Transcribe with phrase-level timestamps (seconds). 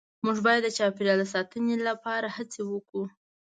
[0.25, 3.03] مونږ باید د چاپیریال د ساتنې لپاره هڅې وکړو